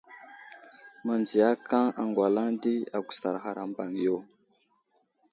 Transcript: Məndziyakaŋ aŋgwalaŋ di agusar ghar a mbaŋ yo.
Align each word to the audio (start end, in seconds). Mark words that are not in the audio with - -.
Məndziyakaŋ 1.05 1.85
aŋgwalaŋ 2.01 2.47
di 2.61 2.73
agusar 2.97 3.35
ghar 3.43 3.57
a 3.63 3.65
mbaŋ 3.71 3.91
yo. 4.05 4.15